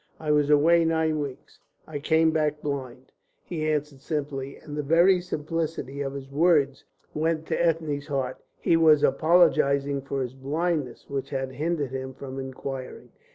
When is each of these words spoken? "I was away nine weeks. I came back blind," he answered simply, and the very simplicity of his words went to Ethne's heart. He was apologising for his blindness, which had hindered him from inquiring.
"I 0.19 0.31
was 0.31 0.49
away 0.49 0.83
nine 0.83 1.19
weeks. 1.19 1.59
I 1.85 1.99
came 1.99 2.31
back 2.31 2.63
blind," 2.63 3.11
he 3.43 3.69
answered 3.69 4.01
simply, 4.01 4.57
and 4.57 4.75
the 4.75 4.81
very 4.81 5.21
simplicity 5.21 6.01
of 6.01 6.13
his 6.15 6.31
words 6.31 6.83
went 7.13 7.45
to 7.49 7.63
Ethne's 7.63 8.07
heart. 8.07 8.41
He 8.57 8.75
was 8.75 9.03
apologising 9.03 10.01
for 10.01 10.23
his 10.23 10.33
blindness, 10.33 11.05
which 11.07 11.29
had 11.29 11.51
hindered 11.51 11.91
him 11.91 12.15
from 12.15 12.39
inquiring. 12.39 13.11